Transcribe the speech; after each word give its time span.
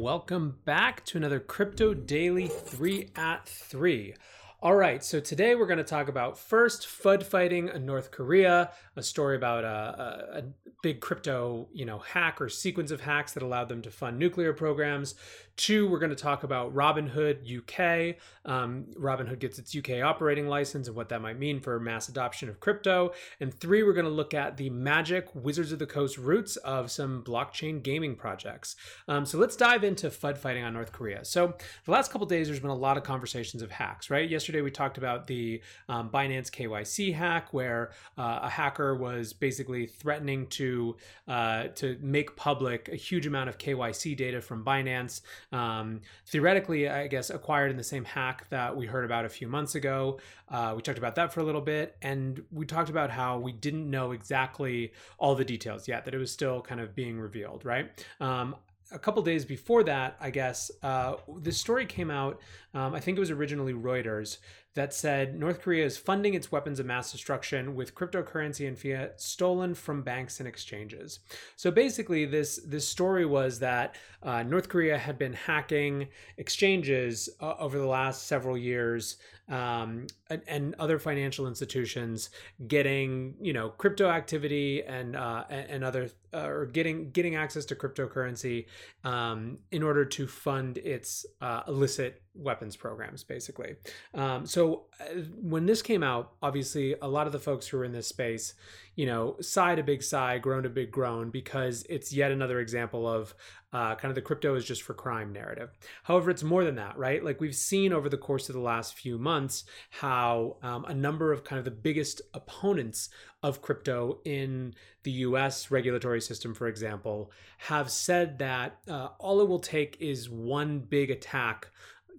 Welcome 0.00 0.56
back 0.64 1.04
to 1.04 1.18
another 1.18 1.38
Crypto 1.38 1.92
Daily 1.92 2.48
3 2.48 3.10
at 3.16 3.46
3. 3.46 4.14
All 4.62 4.76
right, 4.76 5.02
so 5.02 5.20
today 5.20 5.54
we're 5.54 5.64
going 5.64 5.78
to 5.78 5.84
talk 5.84 6.08
about 6.08 6.38
first 6.38 6.86
FUD 6.86 7.22
fighting 7.22 7.68
in 7.68 7.86
North 7.86 8.10
Korea, 8.10 8.72
a 8.94 9.02
story 9.02 9.34
about 9.34 9.64
a, 9.64 10.36
a, 10.36 10.38
a, 10.38 10.42
big 10.82 11.00
crypto, 11.00 11.68
you 11.74 11.84
know, 11.84 11.98
hack 11.98 12.40
or 12.40 12.48
sequence 12.48 12.90
of 12.90 13.02
hacks 13.02 13.32
that 13.32 13.42
allowed 13.42 13.68
them 13.68 13.82
to 13.82 13.90
fund 13.90 14.18
nuclear 14.18 14.54
programs. 14.54 15.14
Two, 15.56 15.86
we're 15.86 15.98
going 15.98 16.10
to 16.10 16.16
talk 16.16 16.42
about 16.42 16.74
Robinhood 16.74 17.44
UK. 17.44 18.16
Um, 18.46 18.86
Robinhood 18.98 19.40
gets 19.40 19.58
its 19.58 19.76
UK 19.76 20.02
operating 20.02 20.48
license 20.48 20.86
and 20.86 20.96
what 20.96 21.10
that 21.10 21.20
might 21.20 21.38
mean 21.38 21.60
for 21.60 21.78
mass 21.78 22.08
adoption 22.08 22.48
of 22.48 22.60
crypto. 22.60 23.12
And 23.40 23.52
three, 23.52 23.82
we're 23.82 23.92
going 23.92 24.06
to 24.06 24.10
look 24.10 24.32
at 24.32 24.56
the 24.56 24.70
magic 24.70 25.28
Wizards 25.34 25.70
of 25.70 25.78
the 25.78 25.86
Coast 25.86 26.16
roots 26.16 26.56
of 26.56 26.90
some 26.90 27.22
blockchain 27.22 27.82
gaming 27.82 28.16
projects. 28.16 28.74
Um, 29.06 29.26
so 29.26 29.36
let's 29.36 29.54
dive 29.54 29.84
into 29.84 30.08
FUD 30.08 30.38
fighting 30.38 30.64
on 30.64 30.72
North 30.72 30.92
Korea. 30.92 31.26
So 31.26 31.54
the 31.84 31.90
last 31.90 32.10
couple 32.10 32.26
days, 32.26 32.48
there's 32.48 32.60
been 32.60 32.70
a 32.70 32.74
lot 32.74 32.96
of 32.96 33.02
conversations 33.02 33.62
of 33.62 33.70
hacks, 33.70 34.08
right? 34.08 34.28
Yesterday 34.28 34.49
we 34.58 34.70
talked 34.70 34.98
about 34.98 35.26
the 35.26 35.60
um, 35.88 36.10
Binance 36.10 36.50
KYC 36.50 37.14
hack, 37.14 37.52
where 37.52 37.90
uh, 38.18 38.40
a 38.42 38.48
hacker 38.48 38.94
was 38.94 39.32
basically 39.32 39.86
threatening 39.86 40.46
to 40.48 40.96
uh, 41.28 41.68
to 41.76 41.96
make 42.00 42.36
public 42.36 42.88
a 42.88 42.96
huge 42.96 43.26
amount 43.26 43.48
of 43.48 43.58
KYC 43.58 44.16
data 44.16 44.40
from 44.40 44.64
Binance 44.64 45.20
um, 45.52 46.00
theoretically, 46.26 46.88
I 46.88 47.06
guess, 47.06 47.30
acquired 47.30 47.70
in 47.70 47.76
the 47.76 47.84
same 47.84 48.04
hack 48.04 48.46
that 48.50 48.76
we 48.76 48.86
heard 48.86 49.04
about 49.04 49.24
a 49.24 49.28
few 49.28 49.48
months 49.48 49.74
ago. 49.74 50.18
Uh, 50.48 50.72
we 50.74 50.82
talked 50.82 50.98
about 50.98 51.14
that 51.14 51.32
for 51.32 51.40
a 51.40 51.44
little 51.44 51.60
bit, 51.60 51.96
and 52.02 52.42
we 52.50 52.66
talked 52.66 52.90
about 52.90 53.10
how 53.10 53.38
we 53.38 53.52
didn't 53.52 53.88
know 53.88 54.10
exactly 54.12 54.92
all 55.18 55.34
the 55.34 55.44
details 55.44 55.86
yet, 55.86 56.04
that 56.04 56.14
it 56.14 56.18
was 56.18 56.32
still 56.32 56.60
kind 56.60 56.80
of 56.80 56.94
being 56.94 57.20
revealed, 57.20 57.64
right? 57.64 58.04
Um, 58.20 58.56
a 58.92 58.98
couple 58.98 59.22
days 59.22 59.44
before 59.44 59.84
that, 59.84 60.16
I 60.20 60.30
guess, 60.30 60.70
uh, 60.82 61.14
this 61.38 61.58
story 61.58 61.86
came 61.86 62.10
out. 62.10 62.40
Um, 62.74 62.94
I 62.94 63.00
think 63.00 63.16
it 63.16 63.20
was 63.20 63.30
originally 63.30 63.72
Reuters 63.72 64.38
that 64.74 64.94
said 64.94 65.38
North 65.38 65.60
Korea 65.60 65.84
is 65.84 65.96
funding 65.96 66.34
its 66.34 66.52
weapons 66.52 66.78
of 66.78 66.86
mass 66.86 67.10
destruction 67.10 67.74
with 67.74 67.94
cryptocurrency 67.94 68.68
and 68.68 68.78
fiat 68.78 69.20
stolen 69.20 69.74
from 69.74 70.02
banks 70.02 70.38
and 70.38 70.48
exchanges. 70.48 71.20
So 71.56 71.70
basically, 71.70 72.24
this 72.24 72.60
this 72.64 72.86
story 72.86 73.26
was 73.26 73.58
that 73.58 73.96
uh, 74.22 74.42
North 74.42 74.68
Korea 74.68 74.96
had 74.96 75.18
been 75.18 75.32
hacking 75.32 76.08
exchanges 76.36 77.28
uh, 77.40 77.54
over 77.58 77.78
the 77.78 77.86
last 77.86 78.26
several 78.26 78.56
years 78.56 79.16
um, 79.50 80.06
and, 80.28 80.42
and, 80.46 80.74
other 80.78 80.98
financial 80.98 81.48
institutions 81.48 82.30
getting 82.68 83.34
you 83.40 83.52
know 83.52 83.70
crypto 83.70 84.08
activity 84.08 84.84
and 84.84 85.16
uh, 85.16 85.44
and 85.50 85.82
other 85.82 86.08
uh, 86.32 86.46
or 86.46 86.66
getting 86.66 87.10
getting 87.10 87.34
access 87.34 87.64
to 87.64 87.74
cryptocurrency 87.74 88.66
um, 89.02 89.58
in 89.72 89.82
order 89.82 90.04
to 90.04 90.28
fund 90.28 90.78
its 90.78 91.26
uh, 91.40 91.62
illicit 91.66 92.22
weapons 92.34 92.76
programs 92.76 93.24
basically 93.24 93.74
um, 94.14 94.46
so 94.46 94.84
uh, 95.00 95.20
when 95.40 95.66
this 95.66 95.82
came 95.82 96.02
out 96.02 96.32
obviously 96.42 96.94
a 97.02 97.08
lot 97.08 97.26
of 97.26 97.32
the 97.32 97.38
folks 97.38 97.66
who 97.68 97.76
are 97.76 97.84
in 97.84 97.92
this 97.92 98.06
space 98.06 98.54
you 98.94 99.06
know 99.06 99.36
sighed 99.40 99.78
a 99.78 99.82
big 99.82 100.02
sigh 100.02 100.38
groaned 100.38 100.66
a 100.66 100.70
big 100.70 100.90
groan 100.90 101.30
because 101.30 101.84
it's 101.88 102.12
yet 102.12 102.30
another 102.30 102.60
example 102.60 103.08
of 103.08 103.34
uh, 103.72 103.94
kind 103.94 104.10
of 104.10 104.14
the 104.16 104.22
crypto 104.22 104.54
is 104.56 104.64
just 104.64 104.82
for 104.82 104.94
crime 104.94 105.32
narrative. 105.32 105.70
However, 106.02 106.30
it's 106.30 106.42
more 106.42 106.64
than 106.64 106.74
that, 106.76 106.98
right? 106.98 107.24
Like 107.24 107.40
we've 107.40 107.54
seen 107.54 107.92
over 107.92 108.08
the 108.08 108.16
course 108.16 108.48
of 108.48 108.54
the 108.54 108.60
last 108.60 108.94
few 108.94 109.16
months 109.16 109.64
how 109.90 110.56
um, 110.62 110.84
a 110.86 110.94
number 110.94 111.32
of 111.32 111.44
kind 111.44 111.58
of 111.58 111.64
the 111.64 111.70
biggest 111.70 112.20
opponents 112.34 113.10
of 113.42 113.62
crypto 113.62 114.18
in 114.24 114.74
the 115.04 115.12
US 115.12 115.70
regulatory 115.70 116.20
system, 116.20 116.52
for 116.52 116.66
example, 116.66 117.30
have 117.58 117.90
said 117.90 118.38
that 118.38 118.78
uh, 118.88 119.08
all 119.18 119.40
it 119.40 119.48
will 119.48 119.60
take 119.60 119.96
is 120.00 120.28
one 120.28 120.80
big 120.80 121.10
attack 121.10 121.68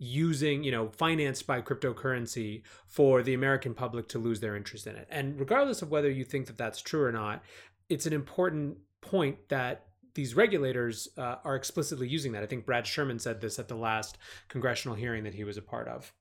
using, 0.04 0.64
you 0.64 0.72
know, 0.72 0.90
financed 0.90 1.46
by 1.46 1.62
cryptocurrency 1.62 2.64
for 2.88 3.22
the 3.22 3.36
American 3.36 3.76
public 3.76 4.08
to 4.08 4.18
lose 4.18 4.40
their 4.40 4.56
interest 4.56 4.88
in 4.88 4.96
it. 4.96 5.08
And 5.12 5.40
regardless 5.40 5.84
of 5.84 5.92
whether 5.92 6.10
you 6.10 6.24
think 6.24 6.48
that 6.48 6.58
that's 6.58 6.82
true 6.82 7.04
or 7.04 7.12
not, 7.12 7.44
it's 7.88 8.08
an 8.08 8.14
important 8.14 8.80
point 9.02 9.38
that 9.50 9.86
these 10.16 10.36
regulators 10.36 11.08
uh, 11.20 11.36
are 11.44 11.56
explicitly 11.56 12.08
using 12.08 12.32
that. 12.32 12.42
I 12.42 12.48
think 12.48 12.66
Brad 12.66 12.88
Sherman 12.88 13.20
said 13.20 13.42
this 13.42 13.60
at 13.60 13.68
the 13.68 13.76
last 13.76 14.18
congressional 14.48 14.96
hearing 14.96 15.24
that 15.24 15.36
he 15.36 15.44
was 15.44 15.58
a 15.58 15.62
part 15.62 15.88
of. 15.88 16.12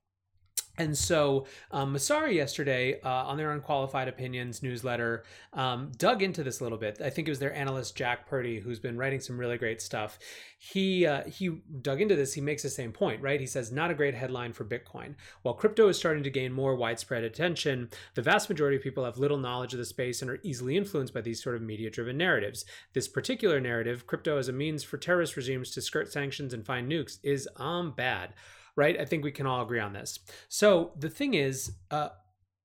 And 0.80 0.96
so 0.96 1.44
um, 1.72 1.94
Messari 1.94 2.34
yesterday 2.34 2.98
uh, 3.02 3.26
on 3.26 3.36
their 3.36 3.52
Unqualified 3.52 4.08
Opinions 4.08 4.62
newsletter 4.62 5.24
um, 5.52 5.92
dug 5.98 6.22
into 6.22 6.42
this 6.42 6.60
a 6.60 6.62
little 6.62 6.78
bit. 6.78 7.02
I 7.04 7.10
think 7.10 7.28
it 7.28 7.30
was 7.30 7.38
their 7.38 7.54
analyst 7.54 7.94
Jack 7.94 8.26
Purdy 8.26 8.60
who's 8.60 8.78
been 8.78 8.96
writing 8.96 9.20
some 9.20 9.38
really 9.38 9.58
great 9.58 9.82
stuff. 9.82 10.18
He 10.58 11.04
uh, 11.04 11.24
he 11.24 11.60
dug 11.82 12.00
into 12.00 12.16
this. 12.16 12.32
He 12.32 12.40
makes 12.40 12.62
the 12.62 12.70
same 12.70 12.92
point, 12.92 13.20
right? 13.20 13.38
He 13.38 13.46
says 13.46 13.70
not 13.70 13.90
a 13.90 13.94
great 13.94 14.14
headline 14.14 14.54
for 14.54 14.64
Bitcoin. 14.64 15.16
While 15.42 15.52
crypto 15.52 15.88
is 15.88 15.98
starting 15.98 16.22
to 16.22 16.30
gain 16.30 16.50
more 16.50 16.74
widespread 16.74 17.24
attention, 17.24 17.90
the 18.14 18.22
vast 18.22 18.48
majority 18.48 18.78
of 18.78 18.82
people 18.82 19.04
have 19.04 19.18
little 19.18 19.36
knowledge 19.36 19.74
of 19.74 19.78
the 19.78 19.84
space 19.84 20.22
and 20.22 20.30
are 20.30 20.40
easily 20.42 20.78
influenced 20.78 21.12
by 21.12 21.20
these 21.20 21.42
sort 21.42 21.56
of 21.56 21.62
media-driven 21.62 22.16
narratives. 22.16 22.64
This 22.94 23.06
particular 23.06 23.60
narrative, 23.60 24.06
crypto 24.06 24.38
as 24.38 24.48
a 24.48 24.52
means 24.52 24.82
for 24.82 24.96
terrorist 24.96 25.36
regimes 25.36 25.72
to 25.72 25.82
skirt 25.82 26.10
sanctions 26.10 26.54
and 26.54 26.64
find 26.64 26.90
nukes, 26.90 27.18
is 27.22 27.46
um 27.56 27.90
bad 27.90 28.32
right? 28.80 28.98
I 28.98 29.04
think 29.04 29.22
we 29.22 29.30
can 29.30 29.46
all 29.46 29.62
agree 29.62 29.78
on 29.78 29.92
this. 29.92 30.18
So 30.48 30.92
the 30.98 31.10
thing 31.10 31.34
is, 31.34 31.72
uh, 31.90 32.08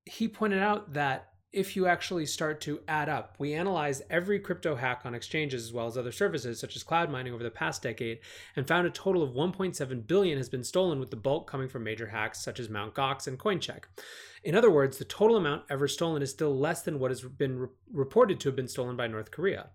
he 0.06 0.30
pointed 0.30 0.60
out 0.60 0.94
that 0.94 1.28
if 1.52 1.76
you 1.76 1.88
actually 1.88 2.26
start 2.26 2.62
to 2.62 2.80
add 2.88 3.10
up, 3.10 3.36
we 3.38 3.54
analyzed 3.54 4.04
every 4.10 4.40
crypto 4.40 4.76
hack 4.76 5.02
on 5.04 5.14
exchanges 5.14 5.66
as 5.66 5.74
well 5.74 5.88
as 5.88 5.98
other 5.98 6.12
services 6.12 6.58
such 6.58 6.78
as 6.78 6.84
cloud 6.84 7.10
mining 7.10 7.34
over 7.34 7.44
the 7.44 7.52
past 7.52 7.82
decade 7.82 8.20
and 8.56 8.66
found 8.68 8.88
a 8.88 8.90
total 8.90 9.24
of 9.24 9.32
1.7 9.32 10.08
billion 10.08 10.38
has 10.38 10.48
been 10.48 10.64
stolen 10.64 11.00
with 11.00 11.12
the 11.12 11.18
bulk 11.18 11.50
coming 11.50 11.68
from 11.68 11.84
major 11.84 12.08
hacks 12.08 12.42
such 12.42 12.60
as 12.62 12.70
Mt. 12.70 12.94
Gox 12.94 13.28
and 13.28 13.38
Coincheck. 13.38 13.84
In 14.44 14.56
other 14.56 14.72
words, 14.72 14.98
the 14.98 15.06
total 15.06 15.36
amount 15.36 15.64
ever 15.70 15.88
stolen 15.88 16.22
is 16.22 16.30
still 16.30 16.58
less 16.58 16.82
than 16.84 16.98
what 16.98 17.12
has 17.12 17.22
been 17.22 17.60
re- 17.60 17.68
reported 17.92 18.40
to 18.40 18.50
have 18.50 18.56
been 18.56 18.70
stolen 18.70 18.96
by 18.96 19.08
North 19.08 19.32
Korea. 19.32 19.70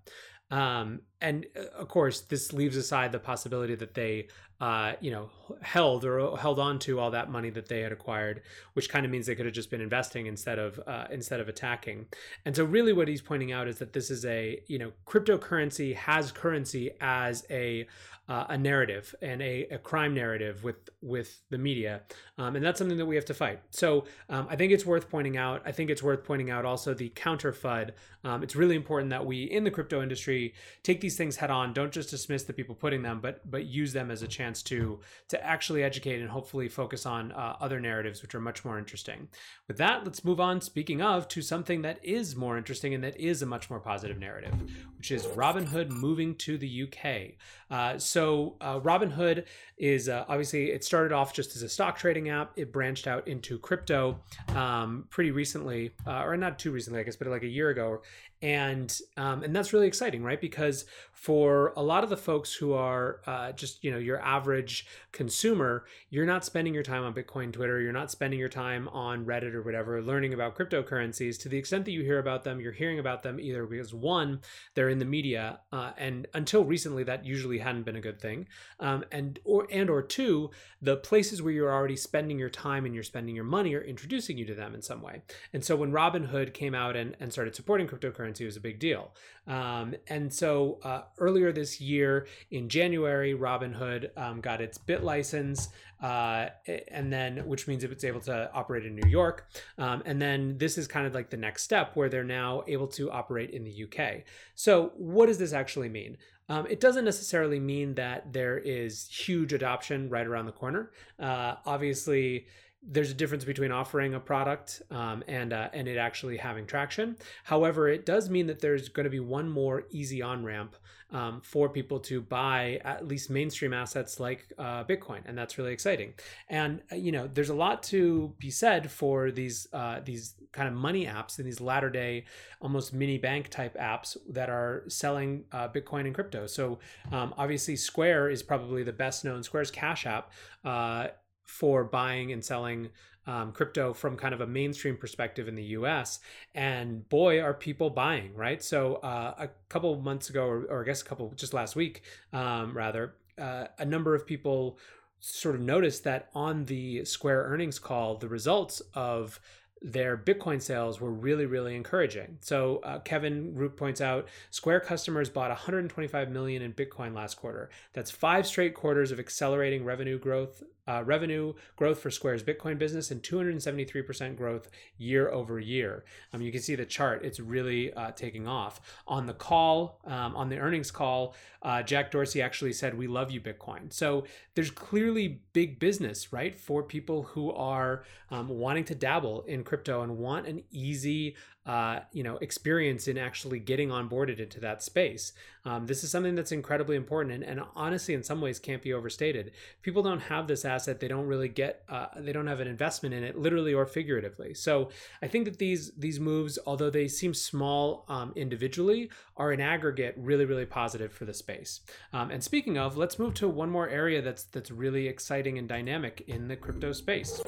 Um, 0.51 1.01
and 1.21 1.47
uh, 1.57 1.63
of 1.79 1.89
course, 1.89 2.21
this 2.23 2.53
leaves 2.53 2.77
aside 2.77 3.13
the 3.13 3.19
possibility 3.19 3.75
that 3.75 3.95
they, 3.95 4.29
uh, 4.61 4.93
you 5.01 5.11
know, 5.11 5.31
held 5.63 6.05
or 6.05 6.37
held 6.37 6.59
on 6.59 6.79
to 6.81 6.99
all 6.99 7.11
that 7.11 7.31
money 7.31 7.51
that 7.51 7.69
they 7.69 7.81
had 7.81 7.93
acquired, 7.93 8.43
which 8.75 8.89
kind 8.89 9.05
of 9.05 9.13
means 9.13 9.27
they 9.27 9.35
could 9.35 9.47
have 9.47 9.55
just 9.55 9.71
been 9.71 9.81
investing 9.81 10.27
instead 10.27 10.59
of 10.59 10.81
uh, 10.87 11.07
instead 11.11 11.41
of 11.41 11.49
attacking. 11.49 12.07
And 12.45 12.55
so, 12.55 12.65
really, 12.65 12.93
what 12.93 13.09
he's 13.09 13.23
pointing 13.23 13.53
out 13.53 13.69
is 13.69 13.79
that 13.79 13.93
this 13.93 14.11
is 14.11 14.25
a, 14.25 14.63
you 14.67 14.79
know, 14.79 14.93
cryptocurrency 15.07 15.95
has 15.95 16.33
currency 16.33 16.91
as 17.01 17.45
a 17.51 17.87
uh, 18.31 18.47
a 18.51 18.57
narrative 18.57 19.13
and 19.21 19.43
a, 19.43 19.67
a, 19.73 19.79
crime 19.79 20.15
narrative 20.15 20.63
with 20.63 20.89
with 21.03 21.41
the 21.51 21.59
media, 21.59 22.03
um, 22.39 22.55
and 22.55 22.65
that's 22.65 22.79
something 22.79 22.97
that 22.97 23.07
we 23.07 23.17
have 23.17 23.25
to 23.25 23.35
fight. 23.35 23.61
So 23.71 24.05
um, 24.29 24.47
I 24.49 24.55
think 24.55 24.71
it's 24.71 24.87
worth 24.87 25.11
pointing 25.11 25.37
out. 25.37 25.63
I 25.67 25.73
think 25.73 25.91
it's 25.91 26.03
worth 26.03 26.23
pointing 26.23 26.49
out 26.49 26.65
also 26.65 26.95
the 26.95 27.09
counter 27.09 27.53
FUD. 27.53 27.91
Um, 28.23 28.45
it's 28.45 28.55
really 28.55 28.77
important 28.77 29.11
that 29.11 29.27
we 29.27 29.43
in 29.43 29.65
the 29.65 29.71
crypto 29.71 30.01
industry 30.01 30.55
take 30.85 31.01
these 31.01 31.10
things 31.17 31.37
head 31.37 31.51
on. 31.51 31.73
Don't 31.73 31.93
just 31.93 32.11
dismiss 32.11 32.45
the 32.45 32.53
people 32.53 32.75
putting 32.75 33.03
them, 33.03 33.21
but 33.21 33.49
but 33.51 33.67
use 33.67 33.93
them 33.93 34.11
as 34.11 34.23
a 34.23 34.29
chance 34.29 34.63
to 34.65 35.01
to 35.29 35.45
actually 35.45 35.83
educate 35.83 36.21
and 36.21 36.31
hopefully 36.31 36.69
focus 36.69 37.07
on 37.07 37.33
uh, 37.33 37.57
other 37.61 37.81
narratives 37.81 38.23
which 38.23 38.35
are 38.35 38.41
much 38.41 38.65
more 38.65 38.79
interesting. 38.79 39.29
With 39.69 39.77
that, 39.79 40.05
let's 40.05 40.25
move 40.25 40.41
on. 40.41 40.61
Speaking 40.61 41.03
of, 41.03 41.29
to 41.29 41.43
something 41.43 41.83
that 41.83 42.05
is 42.05 42.37
more 42.37 42.57
interesting 42.59 42.95
and 42.95 43.05
that 43.05 43.19
is 43.19 43.43
a 43.43 43.47
much 43.47 43.71
more 43.71 43.81
positive 43.81 44.19
narrative, 44.19 44.55
which 44.97 45.11
is 45.11 45.27
Robinhood 45.27 45.91
moving 45.91 46.35
to 46.37 46.59
the 46.59 46.85
UK. 46.85 47.37
Uh, 47.71 47.99
so 47.99 48.57
uh, 48.61 48.81
Robinhood 48.81 49.45
is 49.79 50.09
uh, 50.09 50.25
obviously 50.29 50.71
it 50.71 50.85
started 50.85 51.13
off 51.13 51.33
just 51.33 51.55
as 51.57 51.63
a 51.63 51.69
stock 51.69 51.97
trading 51.97 52.29
app. 52.29 52.53
It 52.57 52.73
branched 52.73 53.07
out 53.07 53.29
into 53.29 53.59
crypto 53.59 54.21
um, 54.49 55.05
pretty 55.11 55.31
recently, 55.31 55.93
uh, 56.07 56.23
or 56.25 56.37
not 56.37 56.59
too 56.59 56.73
recently, 56.73 57.01
I 57.01 57.03
guess, 57.05 57.17
but 57.17 57.29
like 57.29 57.43
a 57.43 57.49
year 57.49 57.71
ago, 57.71 58.03
and 58.43 58.99
um, 59.17 59.43
and 59.43 59.55
that's 59.55 59.73
really 59.73 59.87
exciting, 59.87 60.23
right? 60.23 60.41
Because 60.41 60.87
for 61.13 61.75
a 61.77 61.83
lot 61.83 62.03
of 62.03 62.09
the 62.09 62.17
folks 62.17 62.55
who 62.55 62.73
are 62.73 63.21
uh, 63.27 63.53
just 63.53 63.85
you 63.85 63.91
know 63.91 63.99
your 63.99 64.19
average 64.23 64.87
consumer, 65.13 65.85
you're 66.09 66.25
not 66.25 66.45
spending 66.45 66.73
your 66.73 66.83
time 66.83 67.05
on 67.05 67.13
Bitcoin 67.13 67.53
Twitter, 67.53 67.81
you're 67.81 67.93
not 67.93 68.11
spending 68.11 68.39
your 68.39 68.49
time 68.49 68.89
on 68.89 69.27
Reddit 69.27 69.53
or 69.53 69.61
whatever, 69.61 70.01
learning 70.01 70.33
about 70.33 70.57
cryptocurrencies. 70.57 71.39
To 71.41 71.51
the 71.51 71.59
extent 71.59 71.85
that 71.85 71.91
you 71.91 72.03
hear 72.03 72.19
about 72.19 72.45
them, 72.45 72.61
you're 72.61 72.73
hearing 72.73 72.99
about 72.99 73.23
them 73.23 73.39
either 73.39 73.67
because 73.67 73.93
one, 73.93 74.41
they're 74.75 74.89
in 74.89 74.99
the 74.99 75.05
media, 75.05 75.61
uh, 75.71 75.93
and 75.99 76.27
until 76.33 76.65
recently, 76.65 77.05
that 77.05 77.27
usually 77.27 77.59
hadn't 77.59 77.83
been 77.83 77.97
a 77.97 78.01
good 78.01 78.21
thing, 78.21 78.49
um, 78.79 79.05
and 79.13 79.39
or 79.45 79.67
and 79.71 79.91
or 79.91 80.01
two, 80.01 80.51
the 80.81 80.97
places 80.97 81.43
where 81.43 81.53
you're 81.53 81.73
already 81.73 81.97
spending 81.97 82.39
your 82.39 82.49
time 82.49 82.87
and 82.87 82.95
you're 82.95 83.05
spending 83.05 83.35
your 83.35 83.45
money 83.45 83.75
are 83.75 83.83
introducing 83.83 84.39
you 84.39 84.47
to 84.47 84.55
them 84.55 84.75
in 84.75 84.81
some 84.81 85.03
way. 85.03 85.21
And 85.53 85.63
so 85.63 85.77
when 85.77 85.93
Robinhood 85.93 86.55
came 86.55 86.75
out 86.75 86.97
and, 86.97 87.15
and 87.21 87.31
started 87.31 87.55
supporting 87.55 87.87
cryptocurrency 87.87 88.30
cryptocurrency 88.31 88.45
was 88.45 88.57
a 88.57 88.61
big 88.61 88.79
deal. 88.79 89.13
Um, 89.47 89.95
and 90.09 90.33
so 90.33 90.79
uh, 90.83 91.03
earlier 91.19 91.53
this 91.53 91.81
year 91.81 92.27
in 92.51 92.69
January, 92.69 93.35
Robinhood 93.35 94.11
um, 94.17 94.41
got 94.41 94.61
its 94.61 94.79
BitLicense, 94.79 95.69
uh, 96.03 96.49
and 96.89 97.13
then 97.13 97.47
which 97.47 97.67
means 97.67 97.85
it's 97.85 98.05
able 98.05 98.21
to 98.21 98.51
operate 98.53 98.87
in 98.87 98.95
New 98.95 99.09
York. 99.09 99.49
Um, 99.79 100.03
and 100.07 100.21
then 100.21 100.57
this 100.59 100.79
is 100.79 100.87
kind 100.87 101.07
of 101.07 101.15
like 101.15 101.31
the 101.31 101.37
next 101.37 101.65
step 101.65 101.97
where 101.97 102.09
they're 102.09 102.25
now 102.25 102.63
able 102.67 102.89
to 102.89 103.11
operate 103.11 103.51
in 103.51 103.65
the 103.65 103.85
UK. 103.85 104.23
So 104.55 104.93
what 104.97 105.27
does 105.27 105.39
this 105.39 105.53
actually 105.53 105.89
mean? 105.89 106.17
Um, 106.49 106.67
it 106.69 106.81
doesn't 106.81 107.05
necessarily 107.05 107.61
mean 107.61 107.95
that 107.95 108.33
there 108.33 108.59
is 108.59 109.09
huge 109.09 109.53
adoption 109.53 110.09
right 110.09 110.27
around 110.27 110.47
the 110.47 110.53
corner. 110.53 110.91
Uh, 111.19 111.55
obviously, 111.65 112.47
there's 112.83 113.11
a 113.11 113.15
difference 113.15 113.45
between 113.45 113.73
offering 113.73 114.15
a 114.15 114.21
product 114.21 114.83
um, 114.91 115.23
and 115.29 115.53
uh, 115.53 115.69
and 115.73 115.87
it 115.87 115.99
actually 115.99 116.39
having 116.39 116.67
traction. 116.67 117.17
However, 117.45 117.89
it 117.89 118.07
does 118.07 118.31
mean 118.31 118.47
that 118.47 118.61
there's 118.61 118.89
going 118.89 119.05
to 119.05 119.11
be 119.11 119.21
one 119.21 119.49
more 119.49 119.85
easy 119.91 120.23
on 120.23 120.45
ramp 120.45 120.77
um, 121.13 121.41
for 121.43 121.69
people 121.69 122.01
to 122.01 122.21
buy 122.21 122.81
at 122.85 123.07
least 123.07 123.31
mainstream 123.31 123.75
assets 123.75 124.19
like 124.19 124.51
uh, 124.59 124.85
Bitcoin, 124.85 125.21
and 125.27 125.37
that's 125.37 125.59
really 125.59 125.73
exciting. 125.73 126.15
And 126.49 126.81
uh, 126.91 126.97
you 126.97 127.13
know, 127.13 127.29
there's 127.33 127.51
a 127.51 127.55
lot 127.55 127.83
to 127.85 128.35
be 128.39 128.51
said 128.51 128.91
for 128.91 129.31
these 129.31 129.67
uh, 129.73 130.01
these 130.03 130.35
kind 130.53 130.67
of 130.67 130.75
money 130.75 131.07
apps 131.07 131.39
and 131.39 131.47
these 131.47 131.61
latter 131.61 131.91
day, 131.91 132.25
almost 132.61 132.95
mini 132.95 133.19
bank 133.19 133.51
type 133.51 133.77
apps 133.79 134.17
that 134.31 134.49
are 134.49 134.85
selling 134.89 135.45
uh, 135.53 135.69
Bitcoin 135.69 136.07
and 136.07 136.15
crypto. 136.15 136.47
So 136.47 136.79
um, 137.13 137.35
obviously, 137.37 137.77
Square 137.77 138.31
is 138.31 138.43
probably 138.43 138.83
the 138.83 138.93
best 138.93 139.25
known. 139.25 139.43
Square's 139.43 139.71
Cash 139.71 140.07
App 140.07 140.33
uh, 140.65 141.09
for 141.51 141.83
buying 141.85 142.33
and 142.33 142.45
selling 142.45 142.89
um, 143.27 143.53
crypto 143.53 143.93
from 143.93 144.17
kind 144.17 144.33
of 144.33 144.41
a 144.41 144.47
mainstream 144.47 144.97
perspective 144.97 145.49
in 145.49 145.55
the 145.55 145.65
US. 145.65 146.21
And 146.55 147.09
boy, 147.09 147.41
are 147.41 147.53
people 147.53 147.91
buying, 147.91 148.35
right? 148.35 148.63
So 148.63 148.95
uh, 148.97 149.35
a 149.39 149.49
couple 149.69 150.01
months 150.01 150.31
ago, 150.31 150.47
or, 150.47 150.65
or, 150.65 150.83
I 150.83 150.87
guess 150.87 151.03
a 151.03 151.05
couple 151.05 151.33
just 151.37 151.53
last 151.53 151.77
week, 151.77 152.03
um, 152.33 152.73
rather, 152.75 153.15
uh, 153.37 153.67
a 153.79 153.85
number 153.85 154.15
of 154.15 154.27
people 154.27 154.79
sort 155.19 155.55
of 155.55 155.61
noticed 155.61 156.05
that 156.05 156.31
on 156.35 156.65
the 156.65 157.05
Square 157.05 157.45
earnings 157.45 157.79
call, 157.79 158.17
the 158.17 158.29
results 158.29 158.81
of 158.95 159.39
their 159.83 160.17
Bitcoin 160.17 160.61
sales 160.61 161.01
were 161.01 161.11
really, 161.11 161.47
really 161.47 161.75
encouraging. 161.75 162.37
So 162.41 162.81
uh, 162.85 162.99
Kevin 163.01 163.55
Rooke 163.55 163.77
points 163.77 164.01
out 164.01 164.29
Square 164.51 164.81
customers 164.81 165.31
bought 165.31 165.49
125 165.49 166.31
million 166.31 166.63
in 166.63 166.73
Bitcoin 166.73 167.15
last 167.15 167.37
quarter. 167.37 167.71
That's 167.95 168.11
five 168.11 168.47
straight 168.47 168.75
quarters 168.75 169.11
of 169.11 169.19
accelerating 169.19 169.85
revenue 169.85 170.19
growth 170.19 170.63
uh, 170.91 171.03
revenue 171.05 171.55
growth 171.77 172.01
for 172.01 172.11
Square's 172.11 172.43
Bitcoin 172.43 172.79
business 172.79 173.11
and 173.11 173.23
273% 173.23 174.37
growth 174.37 174.69
year 174.99 175.31
over 175.31 175.61
year. 175.61 176.05
Um, 176.33 176.43
you 176.43 176.51
can 176.51 176.61
see 176.61 176.75
the 176.75 176.85
chart, 176.85 177.25
it's 177.25 177.39
really 177.39 177.93
uh, 177.95 178.11
taking 178.13 178.49
off. 178.49 178.81
On 179.07 179.27
the 179.27 179.35
call, 179.35 180.01
um, 180.05 180.35
on 180.35 180.49
the 180.49 180.59
earnings 180.59 180.91
call, 180.91 181.35
uh, 181.63 181.83
Jack 181.83 182.11
Dorsey 182.11 182.43
actually 182.43 182.73
said, 182.73 182.97
We 182.97 183.07
love 183.07 183.31
you, 183.31 183.41
Bitcoin. 183.41 183.93
So 183.93 184.25
there's 184.55 184.71
clearly 184.71 185.41
big 185.53 185.79
business, 185.79 186.33
right, 186.33 186.57
for 186.57 186.83
people 186.83 187.23
who 187.23 187.53
are 187.53 188.05
um, 188.31 188.49
wanting 188.49 188.85
to 188.85 188.95
dabble 188.95 189.43
in 189.43 189.63
crypto 189.63 190.03
and 190.03 190.19
want 190.19 190.47
an 190.47 190.65
easy 190.71 191.37
uh, 191.71 192.01
you 192.13 192.25
know 192.25 192.37
experience 192.39 193.07
in 193.07 193.17
actually 193.17 193.61
getting 193.61 193.91
onboarded 193.91 194.41
into 194.41 194.59
that 194.59 194.83
space. 194.83 195.33
Um, 195.65 195.87
this 195.87 196.03
is 196.03 196.11
something 196.11 196.35
that's 196.35 196.51
incredibly 196.51 196.97
important 196.97 197.35
and, 197.35 197.45
and, 197.45 197.61
honestly 197.77 198.15
in 198.15 198.25
some 198.25 198.41
ways 198.41 198.59
can't 198.59 198.83
be 198.83 198.93
overstated. 198.93 199.53
People 199.83 200.03
don't 200.03 200.19
have 200.19 200.49
this 200.49 200.65
asset; 200.65 200.99
they 200.99 201.07
don't 201.07 201.27
really 201.27 201.47
get 201.49 201.85
uh, 201.89 202.07
they 202.17 202.33
don't 202.33 202.49
have 202.49 202.59
an 202.59 202.67
investment 202.67 203.15
in 203.15 203.23
it, 203.23 203.39
literally 203.39 203.73
or 203.73 203.87
figuratively. 203.87 204.53
So 204.53 204.91
I 205.23 205.29
think 205.29 205.45
that 205.45 205.59
these 205.59 205.93
these 205.93 206.19
moves, 206.19 206.59
although 206.67 206.91
they 206.91 207.07
seem 207.07 207.35
small 207.35 208.05
um, 208.09 208.33
individually, 208.35 209.09
are 209.37 209.53
in 209.53 209.61
aggregate 209.61 210.17
really 210.17 210.47
really 210.47 210.67
positive 210.67 211.13
for 211.13 211.25
the 211.25 211.35
space. 211.35 211.83
Um, 212.13 212.33
and 212.33 212.43
speaking 212.43 212.79
of, 212.79 212.97
let's 212.97 213.17
move 213.17 213.35
to 213.35 213.49
one 213.49 213.71
more 213.71 213.89
area 213.89 214.21
that's 214.23 214.43
that's 214.43 214.73
really 214.73 215.07
exciting 215.07 215.57
and 215.57 215.69
dynamic 215.69 216.25
in 216.27 216.49
the 216.49 216.57
crypto 216.57 216.91
space 216.91 217.41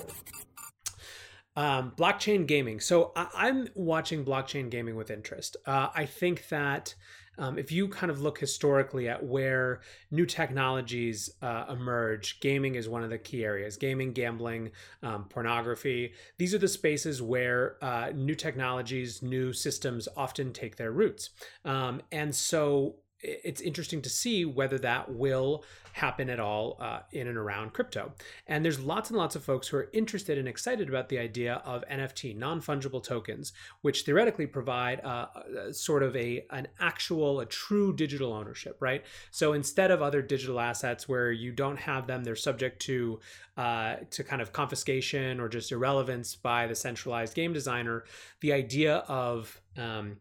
um, 1.56 1.92
blockchain 1.96 2.46
gaming. 2.46 2.80
So 2.80 3.12
I- 3.16 3.48
am 3.48 3.68
watching 3.74 4.24
blockchain 4.24 4.70
gaming 4.70 4.96
with 4.96 5.10
interest. 5.10 5.56
Uh, 5.66 5.88
I 5.94 6.06
think 6.06 6.48
that 6.48 6.94
um, 7.38 7.58
if 7.58 7.72
you 7.72 7.88
kind 7.88 8.10
of 8.10 8.20
look 8.20 8.38
historically 8.38 9.08
at 9.08 9.24
where 9.24 9.80
new 10.10 10.26
technologies 10.26 11.30
uh, 11.40 11.64
emerge, 11.70 12.40
gaming 12.40 12.74
is 12.74 12.88
one 12.88 13.02
of 13.02 13.10
the 13.10 13.18
key 13.18 13.44
areas. 13.44 13.76
Gaming, 13.76 14.12
gambling, 14.12 14.70
um, 15.02 15.24
pornography. 15.24 16.12
These 16.38 16.54
are 16.54 16.58
the 16.58 16.68
spaces 16.68 17.22
where 17.22 17.82
uh, 17.82 18.12
new 18.14 18.34
technologies, 18.34 19.22
new 19.22 19.52
systems 19.52 20.08
often 20.16 20.52
take 20.52 20.76
their 20.76 20.92
roots. 20.92 21.30
Um, 21.64 22.02
and 22.12 22.34
so 22.34 22.96
it's 23.22 23.60
interesting 23.60 24.02
to 24.02 24.10
see 24.10 24.44
whether 24.44 24.78
that 24.78 25.12
will 25.12 25.64
happen 25.92 26.30
at 26.30 26.40
all 26.40 26.76
uh, 26.80 27.00
in 27.12 27.28
and 27.28 27.36
around 27.36 27.72
crypto. 27.72 28.12
And 28.46 28.64
there's 28.64 28.80
lots 28.80 29.10
and 29.10 29.18
lots 29.18 29.36
of 29.36 29.44
folks 29.44 29.68
who 29.68 29.76
are 29.76 29.90
interested 29.92 30.38
and 30.38 30.48
excited 30.48 30.88
about 30.88 31.08
the 31.08 31.18
idea 31.18 31.62
of 31.64 31.84
NFT, 31.90 32.36
non-fungible 32.36 33.02
tokens, 33.02 33.52
which 33.82 34.02
theoretically 34.02 34.46
provide 34.46 35.00
uh, 35.04 35.26
uh, 35.36 35.72
sort 35.72 36.02
of 36.02 36.16
a 36.16 36.44
an 36.50 36.68
actual, 36.80 37.40
a 37.40 37.46
true 37.46 37.94
digital 37.94 38.32
ownership, 38.32 38.76
right? 38.80 39.04
So 39.30 39.52
instead 39.52 39.90
of 39.90 40.02
other 40.02 40.22
digital 40.22 40.58
assets 40.58 41.08
where 41.08 41.30
you 41.30 41.52
don't 41.52 41.78
have 41.78 42.06
them, 42.06 42.24
they're 42.24 42.36
subject 42.36 42.80
to 42.82 43.20
uh, 43.56 43.96
to 44.10 44.24
kind 44.24 44.40
of 44.40 44.52
confiscation 44.52 45.38
or 45.38 45.48
just 45.48 45.70
irrelevance 45.72 46.34
by 46.34 46.66
the 46.66 46.74
centralized 46.74 47.34
game 47.34 47.52
designer. 47.52 48.04
The 48.40 48.54
idea 48.54 48.96
of 49.08 49.60
um, 49.76 50.16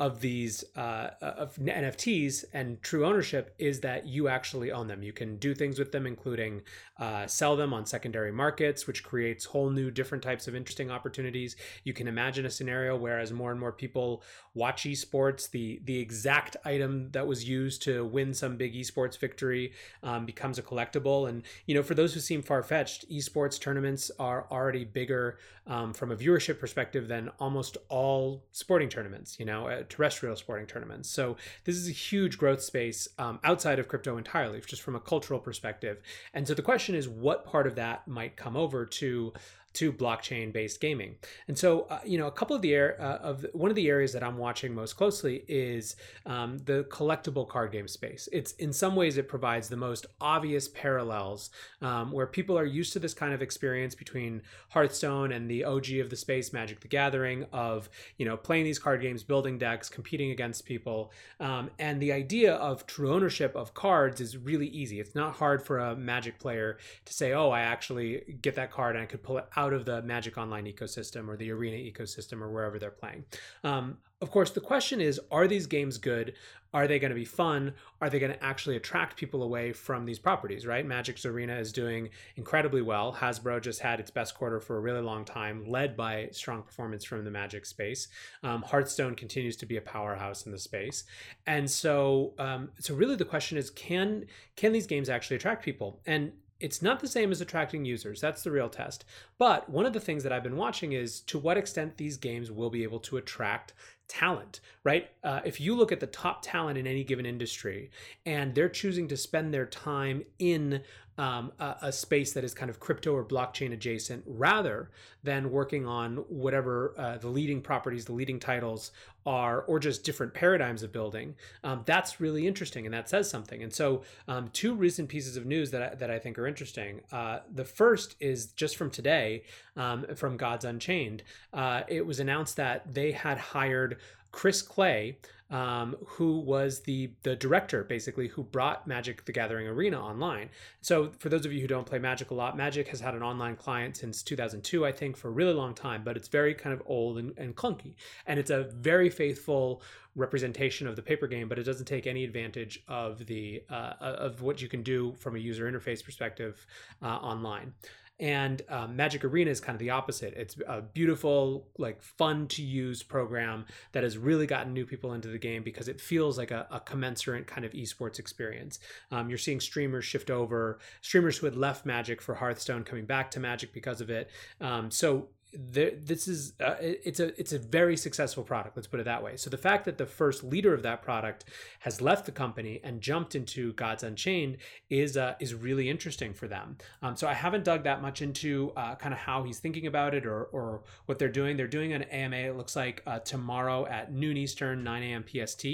of 0.00 0.22
these 0.22 0.64
uh, 0.76 1.10
of 1.20 1.54
NFTs 1.56 2.46
and 2.54 2.82
true 2.82 3.04
ownership 3.04 3.54
is 3.58 3.80
that 3.80 4.06
you 4.06 4.28
actually 4.28 4.72
own 4.72 4.88
them. 4.88 5.02
You 5.02 5.12
can 5.12 5.36
do 5.36 5.54
things 5.54 5.78
with 5.78 5.92
them, 5.92 6.06
including 6.06 6.62
uh, 6.98 7.26
sell 7.26 7.54
them 7.54 7.74
on 7.74 7.84
secondary 7.84 8.32
markets, 8.32 8.86
which 8.86 9.04
creates 9.04 9.44
whole 9.44 9.68
new 9.68 9.90
different 9.90 10.24
types 10.24 10.48
of 10.48 10.56
interesting 10.56 10.90
opportunities. 10.90 11.54
You 11.84 11.92
can 11.92 12.08
imagine 12.08 12.46
a 12.46 12.50
scenario 12.50 12.96
where, 12.96 13.20
as 13.20 13.30
more 13.30 13.50
and 13.50 13.60
more 13.60 13.72
people 13.72 14.22
watch 14.54 14.84
esports, 14.84 15.50
the 15.50 15.82
the 15.84 15.98
exact 15.98 16.56
item 16.64 17.10
that 17.10 17.26
was 17.26 17.46
used 17.46 17.82
to 17.82 18.06
win 18.06 18.32
some 18.32 18.56
big 18.56 18.74
esports 18.74 19.18
victory 19.18 19.74
um, 20.02 20.24
becomes 20.24 20.58
a 20.58 20.62
collectible. 20.62 21.28
And 21.28 21.42
you 21.66 21.74
know, 21.74 21.82
for 21.82 21.94
those 21.94 22.14
who 22.14 22.20
seem 22.20 22.40
far 22.40 22.62
fetched, 22.62 23.08
esports 23.10 23.60
tournaments 23.60 24.10
are 24.18 24.46
already 24.50 24.86
bigger 24.86 25.38
um, 25.70 25.94
from 25.94 26.10
a 26.10 26.16
viewership 26.16 26.58
perspective 26.58 27.08
than 27.08 27.30
almost 27.38 27.78
all 27.88 28.44
sporting 28.52 28.90
tournaments. 28.90 29.38
You 29.38 29.46
know 29.46 29.68
uh, 29.68 29.84
terrestrial 29.88 30.36
sporting 30.36 30.66
tournaments. 30.66 31.08
So 31.08 31.36
this 31.64 31.76
is 31.76 31.88
a 31.88 31.92
huge 31.92 32.36
growth 32.36 32.62
space 32.62 33.08
um, 33.18 33.38
outside 33.44 33.78
of 33.78 33.88
crypto 33.88 34.18
entirely, 34.18 34.60
just 34.60 34.82
from 34.82 34.96
a 34.96 35.00
cultural 35.00 35.40
perspective. 35.40 36.02
And 36.34 36.46
so 36.46 36.52
the 36.52 36.62
question 36.62 36.94
is, 36.94 37.08
what 37.08 37.46
part 37.46 37.66
of 37.66 37.76
that 37.76 38.06
might 38.06 38.36
come 38.36 38.56
over 38.56 38.84
to 38.84 39.32
to 39.72 39.92
blockchain 39.92 40.52
based 40.52 40.80
gaming. 40.80 41.14
And 41.46 41.56
so, 41.56 41.82
uh, 41.82 42.00
you 42.04 42.18
know, 42.18 42.26
a 42.26 42.32
couple 42.32 42.56
of 42.56 42.62
the 42.62 42.74
air 42.74 43.00
uh, 43.00 43.18
of 43.18 43.46
one 43.52 43.70
of 43.70 43.76
the 43.76 43.88
areas 43.88 44.12
that 44.12 44.22
I'm 44.22 44.36
watching 44.36 44.74
most 44.74 44.94
closely 44.94 45.44
is 45.46 45.96
um, 46.26 46.58
the 46.64 46.84
collectible 46.90 47.48
card 47.48 47.70
game 47.72 47.86
space. 47.86 48.28
It's 48.32 48.52
in 48.52 48.72
some 48.72 48.96
ways 48.96 49.16
it 49.16 49.28
provides 49.28 49.68
the 49.68 49.76
most 49.76 50.06
obvious 50.20 50.68
parallels 50.68 51.50
um, 51.82 52.10
where 52.10 52.26
people 52.26 52.58
are 52.58 52.64
used 52.64 52.92
to 52.94 52.98
this 52.98 53.14
kind 53.14 53.32
of 53.32 53.42
experience 53.42 53.94
between 53.94 54.42
Hearthstone 54.70 55.32
and 55.32 55.48
the 55.48 55.64
OG 55.64 55.92
of 56.00 56.10
the 56.10 56.16
space, 56.16 56.52
Magic 56.52 56.80
the 56.80 56.88
Gathering, 56.88 57.46
of 57.52 57.88
you 58.16 58.26
know 58.26 58.36
playing 58.36 58.64
these 58.64 58.78
card 58.78 59.00
games, 59.00 59.22
building 59.22 59.58
decks, 59.58 59.88
competing 59.88 60.32
against 60.32 60.64
people, 60.64 61.12
um, 61.38 61.70
and 61.78 62.00
the 62.00 62.12
idea 62.12 62.54
of 62.54 62.86
true 62.86 63.12
ownership 63.12 63.54
of 63.54 63.74
cards 63.74 64.20
is 64.20 64.36
really 64.36 64.68
easy. 64.68 64.98
It's 64.98 65.14
not 65.14 65.34
hard 65.34 65.62
for 65.62 65.78
a 65.78 65.96
Magic 65.96 66.38
player 66.38 66.78
to 67.04 67.12
say, 67.12 67.32
"Oh, 67.32 67.50
I 67.50 67.60
actually 67.60 68.38
get 68.42 68.54
that 68.56 68.70
card 68.70 68.96
and 68.96 69.02
I 69.02 69.06
could 69.06 69.22
pull 69.22 69.38
it 69.38 69.46
out 69.56 69.59
of 69.68 69.84
the 69.84 70.02
Magic 70.02 70.38
Online 70.38 70.64
ecosystem 70.64 71.28
or 71.28 71.36
the 71.36 71.50
Arena 71.50 71.76
ecosystem 71.76 72.40
or 72.40 72.50
wherever 72.50 72.78
they're 72.78 72.90
playing. 72.90 73.24
Um, 73.64 73.98
of 74.20 74.30
course, 74.30 74.50
the 74.50 74.60
question 74.60 75.00
is 75.00 75.20
are 75.30 75.46
these 75.46 75.66
games 75.66 75.98
good? 75.98 76.34
Are 76.72 76.86
they 76.86 76.98
going 76.98 77.10
to 77.10 77.16
be 77.16 77.24
fun? 77.24 77.74
Are 78.00 78.08
they 78.08 78.20
going 78.20 78.32
to 78.32 78.44
actually 78.44 78.76
attract 78.76 79.16
people 79.16 79.42
away 79.42 79.72
from 79.72 80.04
these 80.04 80.20
properties, 80.20 80.66
right? 80.66 80.86
Magic's 80.86 81.26
Arena 81.26 81.56
is 81.56 81.72
doing 81.72 82.10
incredibly 82.36 82.80
well. 82.80 83.12
Hasbro 83.12 83.60
just 83.60 83.80
had 83.80 83.98
its 83.98 84.10
best 84.10 84.36
quarter 84.36 84.60
for 84.60 84.76
a 84.76 84.80
really 84.80 85.00
long 85.00 85.24
time, 85.24 85.64
led 85.66 85.96
by 85.96 86.28
strong 86.30 86.62
performance 86.62 87.04
from 87.04 87.24
the 87.24 87.30
Magic 87.30 87.66
space. 87.66 88.06
Um, 88.44 88.62
Hearthstone 88.62 89.16
continues 89.16 89.56
to 89.56 89.66
be 89.66 89.78
a 89.78 89.80
powerhouse 89.80 90.46
in 90.46 90.52
the 90.52 90.58
space. 90.58 91.04
And 91.46 91.68
so, 91.68 92.34
um, 92.38 92.70
so 92.78 92.94
really 92.94 93.16
the 93.16 93.24
question 93.24 93.58
is 93.58 93.70
can, 93.70 94.26
can 94.54 94.72
these 94.72 94.86
games 94.86 95.08
actually 95.08 95.36
attract 95.36 95.64
people? 95.64 96.00
And 96.06 96.32
it's 96.60 96.82
not 96.82 97.00
the 97.00 97.08
same 97.08 97.32
as 97.32 97.40
attracting 97.40 97.84
users. 97.84 98.20
That's 98.20 98.42
the 98.42 98.50
real 98.50 98.68
test. 98.68 99.04
But 99.38 99.68
one 99.68 99.86
of 99.86 99.92
the 99.92 100.00
things 100.00 100.22
that 100.22 100.32
I've 100.32 100.42
been 100.42 100.56
watching 100.56 100.92
is 100.92 101.20
to 101.22 101.38
what 101.38 101.56
extent 101.56 101.96
these 101.96 102.16
games 102.16 102.50
will 102.50 102.70
be 102.70 102.82
able 102.82 103.00
to 103.00 103.16
attract 103.16 103.72
talent, 104.10 104.60
right? 104.82 105.08
Uh, 105.22 105.40
if 105.44 105.60
you 105.60 105.76
look 105.76 105.92
at 105.92 106.00
the 106.00 106.06
top 106.08 106.42
talent 106.42 106.76
in 106.76 106.86
any 106.86 107.04
given 107.04 107.24
industry 107.24 107.90
and 108.26 108.54
they're 108.54 108.68
choosing 108.68 109.06
to 109.08 109.16
spend 109.16 109.54
their 109.54 109.66
time 109.66 110.24
in 110.40 110.82
um, 111.16 111.52
a, 111.58 111.76
a, 111.82 111.92
space 111.92 112.32
that 112.32 112.44
is 112.44 112.54
kind 112.54 112.70
of 112.70 112.80
crypto 112.80 113.12
or 113.12 113.22
blockchain 113.22 113.74
adjacent 113.74 114.24
rather 114.26 114.90
than 115.22 115.50
working 115.50 115.86
on 115.86 116.16
whatever 116.28 116.94
uh, 116.96 117.18
the 117.18 117.28
leading 117.28 117.60
properties, 117.60 118.06
the 118.06 118.14
leading 118.14 118.40
titles 118.40 118.90
are, 119.26 119.60
or 119.62 119.78
just 119.78 120.02
different 120.02 120.32
paradigms 120.32 120.82
of 120.82 120.92
building. 120.92 121.34
Um, 121.62 121.82
that's 121.84 122.22
really 122.22 122.46
interesting 122.46 122.86
and 122.86 122.94
that 122.94 123.10
says 123.10 123.28
something. 123.28 123.62
And 123.62 123.70
so, 123.70 124.02
um, 124.28 124.48
two 124.54 124.74
recent 124.74 125.10
pieces 125.10 125.36
of 125.36 125.44
news 125.44 125.70
that 125.72 125.82
I, 125.82 125.94
that 125.96 126.10
I 126.10 126.18
think 126.18 126.38
are 126.38 126.46
interesting. 126.46 127.02
Uh, 127.12 127.40
the 127.52 127.66
first 127.66 128.16
is 128.18 128.46
just 128.52 128.76
from 128.76 128.90
today 128.90 129.42
um, 129.76 130.06
from 130.14 130.38
Gods 130.38 130.64
Unchained. 130.64 131.22
Uh, 131.52 131.82
it 131.86 132.06
was 132.06 132.18
announced 132.18 132.56
that 132.56 132.94
they 132.94 133.12
had 133.12 133.36
hired 133.36 133.98
Chris 134.32 134.62
Clay, 134.62 135.18
um, 135.50 135.96
who 136.06 136.38
was 136.38 136.80
the 136.80 137.10
the 137.22 137.34
director 137.34 137.82
basically 137.82 138.28
who 138.28 138.44
brought 138.44 138.86
Magic 138.86 139.24
the 139.24 139.32
Gathering 139.32 139.66
Arena 139.66 140.00
online. 140.00 140.48
So 140.80 141.10
for 141.18 141.28
those 141.28 141.44
of 141.44 141.52
you 141.52 141.60
who 141.60 141.66
don't 141.66 141.86
play 141.86 141.98
Magic 141.98 142.30
a 142.30 142.34
lot, 142.34 142.56
Magic 142.56 142.88
has 142.88 143.00
had 143.00 143.14
an 143.14 143.22
online 143.22 143.56
client 143.56 143.96
since 143.96 144.22
2002, 144.22 144.86
I 144.86 144.92
think, 144.92 145.16
for 145.16 145.28
a 145.28 145.32
really 145.32 145.52
long 145.52 145.74
time, 145.74 146.02
but 146.04 146.16
it's 146.16 146.28
very 146.28 146.54
kind 146.54 146.72
of 146.72 146.82
old 146.86 147.18
and, 147.18 147.36
and 147.36 147.56
clunky, 147.56 147.94
and 148.26 148.38
it's 148.38 148.50
a 148.50 148.64
very 148.64 149.10
faithful 149.10 149.82
representation 150.14 150.86
of 150.86 150.96
the 150.96 151.02
paper 151.02 151.26
game, 151.26 151.48
but 151.48 151.58
it 151.58 151.64
doesn't 151.64 151.86
take 151.86 152.06
any 152.06 152.24
advantage 152.24 152.82
of 152.86 153.26
the 153.26 153.62
uh, 153.70 153.94
of 154.00 154.42
what 154.42 154.62
you 154.62 154.68
can 154.68 154.82
do 154.82 155.14
from 155.18 155.34
a 155.34 155.38
user 155.38 155.70
interface 155.70 156.04
perspective 156.04 156.64
uh, 157.02 157.06
online 157.06 157.72
and 158.20 158.60
um, 158.68 158.94
magic 158.94 159.24
arena 159.24 159.50
is 159.50 159.60
kind 159.60 159.74
of 159.74 159.80
the 159.80 159.90
opposite. 159.90 160.34
It's 160.36 160.54
a 160.68 160.82
beautiful 160.82 161.68
like 161.78 162.02
fun 162.02 162.46
to 162.48 162.62
use 162.62 163.02
program 163.02 163.64
that 163.92 164.02
has 164.02 164.18
really 164.18 164.46
gotten 164.46 164.74
new 164.74 164.84
people 164.84 165.14
into 165.14 165.28
the 165.28 165.38
game 165.38 165.62
because 165.62 165.88
it 165.88 166.00
feels 166.00 166.36
like 166.36 166.50
a, 166.50 166.66
a 166.70 166.80
commensurate 166.80 167.46
kind 167.46 167.64
of 167.64 167.72
esports 167.72 168.18
experience. 168.18 168.78
Um, 169.10 169.30
you're 169.30 169.38
seeing 169.38 169.58
streamers 169.58 170.04
shift 170.04 170.30
over 170.30 170.78
streamers 171.00 171.38
who 171.38 171.46
had 171.46 171.56
left 171.56 171.86
magic 171.86 172.20
for 172.20 172.34
hearthstone 172.34 172.84
coming 172.84 173.06
back 173.06 173.30
to 173.32 173.40
magic 173.40 173.72
because 173.72 174.02
of 174.02 174.10
it. 174.10 174.30
Um, 174.60 174.90
so 174.90 175.28
there, 175.52 175.90
this 175.96 176.28
is 176.28 176.52
uh, 176.60 176.76
it's 176.80 177.18
a 177.18 177.38
it's 177.38 177.52
a 177.52 177.58
very 177.58 177.96
successful 177.96 178.44
product 178.44 178.76
let's 178.76 178.86
put 178.86 179.00
it 179.00 179.04
that 179.04 179.22
way. 179.22 179.36
So 179.36 179.50
the 179.50 179.58
fact 179.58 179.84
that 179.86 179.98
the 179.98 180.06
first 180.06 180.44
leader 180.44 180.72
of 180.72 180.82
that 180.82 181.02
product 181.02 181.44
has 181.80 182.00
left 182.00 182.26
the 182.26 182.32
company 182.32 182.80
and 182.84 183.00
jumped 183.00 183.34
into 183.34 183.72
gods 183.72 184.02
unchained 184.02 184.58
is 184.88 185.16
uh, 185.16 185.34
is 185.40 185.54
really 185.54 185.90
interesting 185.90 186.32
for 186.32 186.46
them. 186.46 186.76
Um, 187.02 187.16
so 187.16 187.26
i 187.26 187.34
haven't 187.34 187.64
dug 187.64 187.82
that 187.84 188.00
much 188.00 188.22
into 188.22 188.72
uh, 188.76 188.94
kind 188.94 189.12
of 189.12 189.18
how 189.18 189.42
he's 189.42 189.58
thinking 189.58 189.86
about 189.86 190.14
it 190.14 190.24
or 190.24 190.44
or 190.44 190.82
what 191.06 191.18
they're 191.18 191.28
doing. 191.28 191.56
They're 191.56 191.66
doing 191.66 191.92
an 191.92 192.02
ama 192.04 192.36
it 192.36 192.56
looks 192.56 192.76
like 192.76 193.02
uh, 193.06 193.18
tomorrow 193.20 193.86
at 193.86 194.12
noon 194.12 194.36
eastern 194.36 194.84
9 194.84 195.02
a.m 195.02 195.24
pst 195.24 195.66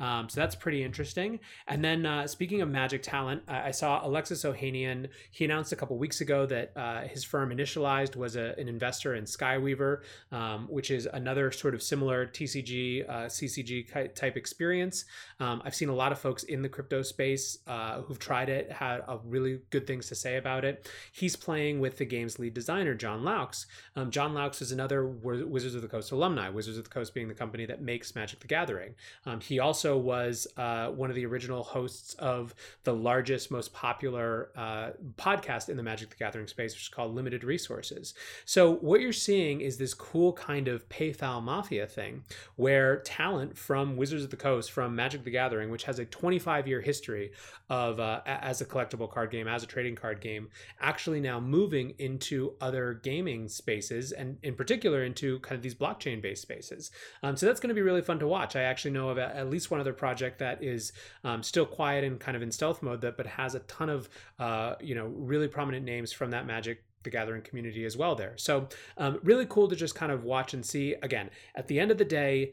um, 0.00 0.28
so 0.28 0.40
that's 0.40 0.54
pretty 0.54 0.82
interesting. 0.82 1.40
And 1.66 1.84
then 1.84 2.06
uh, 2.06 2.26
speaking 2.26 2.62
of 2.62 2.68
magic 2.70 3.02
talent 3.02 3.42
i 3.46 3.70
saw 3.70 4.06
alexis 4.06 4.44
ohanian. 4.44 5.08
He 5.30 5.44
announced 5.44 5.72
a 5.72 5.76
couple 5.76 5.98
weeks 5.98 6.20
ago 6.22 6.46
that 6.46 6.72
uh, 6.76 7.02
his 7.02 7.24
firm 7.24 7.50
initialized 7.50 8.16
was 8.16 8.36
a, 8.36 8.54
an 8.58 8.68
investor 8.68 9.17
and 9.18 9.26
Skyweaver, 9.26 10.00
um, 10.32 10.66
which 10.68 10.90
is 10.90 11.06
another 11.12 11.50
sort 11.50 11.74
of 11.74 11.82
similar 11.82 12.26
TCG, 12.26 13.08
uh, 13.08 13.12
CCG 13.26 14.14
type 14.14 14.36
experience. 14.36 15.04
Um, 15.40 15.60
I've 15.64 15.74
seen 15.74 15.88
a 15.88 15.94
lot 15.94 16.12
of 16.12 16.18
folks 16.18 16.44
in 16.44 16.62
the 16.62 16.68
crypto 16.68 17.02
space 17.02 17.58
uh, 17.66 18.02
who've 18.02 18.18
tried 18.18 18.48
it, 18.48 18.72
had 18.72 19.02
really 19.24 19.60
good 19.70 19.86
things 19.86 20.08
to 20.08 20.14
say 20.14 20.36
about 20.36 20.64
it. 20.64 20.88
He's 21.12 21.36
playing 21.36 21.80
with 21.80 21.98
the 21.98 22.04
game's 22.04 22.38
lead 22.38 22.54
designer, 22.54 22.94
Jon 22.94 23.22
Loucks. 23.22 23.66
Um, 23.96 24.10
Jon 24.10 24.32
Loucks 24.32 24.62
is 24.62 24.72
another 24.72 25.06
Wizards 25.06 25.74
of 25.74 25.82
the 25.82 25.88
Coast 25.88 26.12
alumni, 26.12 26.48
Wizards 26.48 26.78
of 26.78 26.84
the 26.84 26.90
Coast 26.90 27.14
being 27.14 27.28
the 27.28 27.34
company 27.34 27.66
that 27.66 27.82
makes 27.82 28.14
Magic 28.14 28.40
the 28.40 28.46
Gathering. 28.46 28.94
Um, 29.26 29.40
he 29.40 29.58
also 29.58 29.96
was 29.96 30.46
uh, 30.56 30.88
one 30.88 31.10
of 31.10 31.16
the 31.16 31.26
original 31.26 31.62
hosts 31.62 32.14
of 32.14 32.54
the 32.84 32.94
largest, 32.94 33.50
most 33.50 33.72
popular 33.72 34.50
uh, 34.56 34.90
podcast 35.16 35.68
in 35.68 35.76
the 35.76 35.82
Magic 35.82 36.10
the 36.10 36.16
Gathering 36.16 36.46
space, 36.46 36.74
which 36.74 36.82
is 36.82 36.88
called 36.88 37.14
Limited 37.14 37.44
Resources. 37.44 38.14
So, 38.44 38.76
what 38.76 39.00
you're 39.00 39.07
you're 39.08 39.14
seeing 39.14 39.62
is 39.62 39.78
this 39.78 39.94
cool 39.94 40.34
kind 40.34 40.68
of 40.68 40.86
paypal 40.90 41.42
mafia 41.42 41.86
thing 41.86 42.22
where 42.56 42.98
talent 42.98 43.56
from 43.56 43.96
Wizards 43.96 44.22
of 44.22 44.28
the 44.28 44.36
Coast, 44.36 44.70
from 44.70 44.94
Magic 44.94 45.24
the 45.24 45.30
Gathering, 45.30 45.70
which 45.70 45.84
has 45.84 45.98
a 45.98 46.04
25 46.04 46.68
year 46.68 46.82
history 46.82 47.32
of 47.70 47.98
uh, 48.00 48.20
as 48.26 48.60
a 48.60 48.66
collectible 48.66 49.10
card 49.10 49.30
game, 49.30 49.48
as 49.48 49.62
a 49.62 49.66
trading 49.66 49.96
card 49.96 50.20
game, 50.20 50.50
actually 50.78 51.20
now 51.20 51.40
moving 51.40 51.94
into 51.98 52.52
other 52.60 53.00
gaming 53.02 53.48
spaces 53.48 54.12
and 54.12 54.36
in 54.42 54.54
particular 54.54 55.04
into 55.04 55.38
kind 55.40 55.56
of 55.56 55.62
these 55.62 55.74
blockchain 55.74 56.20
based 56.20 56.42
spaces. 56.42 56.90
Um, 57.22 57.34
so 57.34 57.46
that's 57.46 57.60
going 57.60 57.68
to 57.68 57.74
be 57.74 57.80
really 57.80 58.02
fun 58.02 58.18
to 58.18 58.28
watch. 58.28 58.56
I 58.56 58.62
actually 58.64 58.90
know 58.90 59.08
of 59.08 59.16
at 59.16 59.48
least 59.48 59.70
one 59.70 59.80
other 59.80 59.94
project 59.94 60.38
that 60.40 60.62
is 60.62 60.92
um, 61.24 61.42
still 61.42 61.64
quiet 61.64 62.04
and 62.04 62.20
kind 62.20 62.36
of 62.36 62.42
in 62.42 62.52
stealth 62.52 62.82
mode 62.82 63.00
that 63.00 63.16
but 63.16 63.26
has 63.26 63.54
a 63.54 63.60
ton 63.60 63.88
of 63.88 64.10
uh, 64.38 64.74
you 64.80 64.94
know 64.94 65.06
really 65.06 65.48
prominent 65.48 65.86
names 65.86 66.12
from 66.12 66.32
that 66.32 66.46
Magic 66.46 66.84
the 67.02 67.10
gathering 67.10 67.42
community 67.42 67.84
as 67.84 67.96
well 67.96 68.14
there. 68.14 68.34
So 68.36 68.68
um, 68.96 69.18
really 69.22 69.46
cool 69.46 69.68
to 69.68 69.76
just 69.76 69.94
kind 69.94 70.12
of 70.12 70.24
watch 70.24 70.54
and 70.54 70.64
see. 70.64 70.94
Again, 71.02 71.30
at 71.54 71.68
the 71.68 71.78
end 71.78 71.90
of 71.90 71.98
the 71.98 72.04
day, 72.04 72.52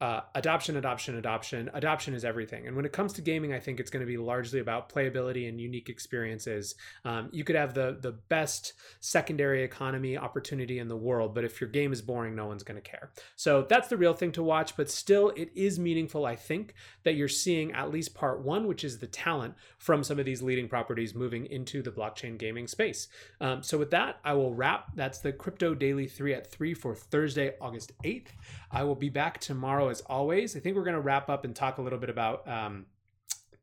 uh, 0.00 0.20
adoption, 0.34 0.76
adoption, 0.76 1.16
adoption. 1.16 1.70
Adoption 1.72 2.12
is 2.12 2.24
everything. 2.24 2.66
And 2.66 2.76
when 2.76 2.84
it 2.84 2.92
comes 2.92 3.14
to 3.14 3.22
gaming, 3.22 3.54
I 3.54 3.60
think 3.60 3.80
it's 3.80 3.90
going 3.90 4.04
to 4.04 4.06
be 4.06 4.18
largely 4.18 4.60
about 4.60 4.90
playability 4.90 5.48
and 5.48 5.58
unique 5.58 5.88
experiences. 5.88 6.74
Um, 7.04 7.30
you 7.32 7.44
could 7.44 7.56
have 7.56 7.72
the 7.72 7.96
the 8.00 8.12
best 8.12 8.74
secondary 9.00 9.62
economy 9.62 10.18
opportunity 10.18 10.78
in 10.78 10.88
the 10.88 10.96
world, 10.96 11.34
but 11.34 11.44
if 11.44 11.60
your 11.60 11.70
game 11.70 11.92
is 11.92 12.02
boring, 12.02 12.34
no 12.34 12.46
one's 12.46 12.62
going 12.62 12.80
to 12.80 12.90
care. 12.90 13.10
So 13.36 13.66
that's 13.68 13.88
the 13.88 13.96
real 13.96 14.12
thing 14.12 14.32
to 14.32 14.42
watch. 14.42 14.76
But 14.76 14.90
still, 14.90 15.30
it 15.30 15.50
is 15.54 15.78
meaningful. 15.78 16.26
I 16.26 16.36
think 16.36 16.74
that 17.04 17.14
you're 17.14 17.28
seeing 17.28 17.72
at 17.72 17.90
least 17.90 18.14
part 18.14 18.42
one, 18.42 18.66
which 18.66 18.84
is 18.84 18.98
the 18.98 19.06
talent 19.06 19.54
from 19.78 20.04
some 20.04 20.18
of 20.18 20.26
these 20.26 20.42
leading 20.42 20.68
properties 20.68 21.14
moving 21.14 21.46
into 21.46 21.82
the 21.82 21.90
blockchain 21.90 22.36
gaming 22.36 22.66
space. 22.66 23.08
Um, 23.40 23.62
so 23.62 23.78
with 23.78 23.90
that, 23.92 24.20
I 24.24 24.34
will 24.34 24.52
wrap. 24.52 24.94
That's 24.94 25.20
the 25.20 25.32
Crypto 25.32 25.74
Daily 25.74 26.06
three 26.06 26.34
at 26.34 26.50
three 26.50 26.74
for 26.74 26.94
Thursday, 26.94 27.54
August 27.60 27.92
eighth. 28.04 28.34
I 28.70 28.84
will 28.84 28.94
be 28.94 29.08
back 29.08 29.40
tomorrow 29.40 29.85
as 29.88 30.00
always. 30.02 30.56
I 30.56 30.60
think 30.60 30.76
we're 30.76 30.84
going 30.84 30.94
to 30.94 31.00
wrap 31.00 31.28
up 31.28 31.44
and 31.44 31.54
talk 31.54 31.78
a 31.78 31.82
little 31.82 31.98
bit 31.98 32.10
about 32.10 32.46
um, 32.48 32.86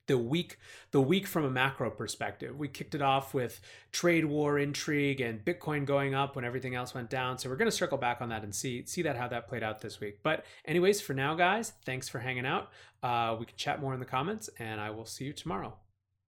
the 0.07 0.17
week 0.17 0.57
the 0.91 1.01
week 1.01 1.27
from 1.27 1.45
a 1.45 1.49
macro 1.49 1.89
perspective. 1.89 2.57
We 2.57 2.67
kicked 2.67 2.95
it 2.95 3.01
off 3.01 3.33
with 3.33 3.61
trade 3.91 4.25
war 4.25 4.59
intrigue 4.59 5.21
and 5.21 5.43
Bitcoin 5.43 5.85
going 5.85 6.13
up 6.13 6.35
when 6.35 6.45
everything 6.45 6.75
else 6.75 6.93
went 6.93 7.09
down. 7.09 7.37
So 7.37 7.49
we're 7.49 7.55
going 7.55 7.71
to 7.71 7.75
circle 7.75 7.97
back 7.97 8.21
on 8.21 8.29
that 8.29 8.43
and 8.43 8.53
see 8.53 8.85
see 8.85 9.01
that 9.03 9.15
how 9.15 9.27
that 9.29 9.47
played 9.47 9.63
out 9.63 9.81
this 9.81 9.99
week. 9.99 10.19
But 10.23 10.45
anyways, 10.65 11.01
for 11.01 11.13
now, 11.13 11.35
guys, 11.35 11.73
thanks 11.85 12.09
for 12.09 12.19
hanging 12.19 12.45
out. 12.45 12.69
Uh, 13.01 13.35
we 13.39 13.45
can 13.45 13.55
chat 13.57 13.81
more 13.81 13.93
in 13.93 13.99
the 13.99 14.05
comments, 14.05 14.49
and 14.59 14.79
I 14.79 14.89
will 14.89 15.05
see 15.05 15.25
you 15.25 15.33
tomorrow. 15.33 15.77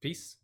Peace. 0.02 0.38